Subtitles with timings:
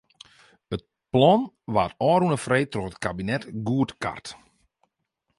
[0.75, 0.81] It
[1.13, 1.41] plan
[1.73, 4.25] waard ôfrûne freed troch it kabinet goedkard.